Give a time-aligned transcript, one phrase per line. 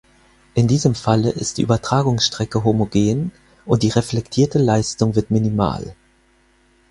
[0.55, 3.31] In diesem Falle ist die Übertragungsstrecke homogen,
[3.67, 5.95] und die reflektierte Leistung wird minimal.